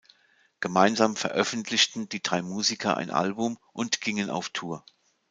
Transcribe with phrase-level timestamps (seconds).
[0.61, 4.83] Gemeinsam veröffentlichten die drei Musiker ein Album und gingen auf Tour.